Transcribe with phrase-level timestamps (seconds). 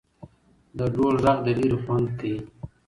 [0.77, 2.37] د ډول ږغ د ليري خوند کيي.